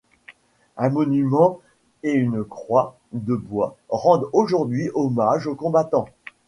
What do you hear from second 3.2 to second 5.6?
bois rendent aujourd'hui hommage aux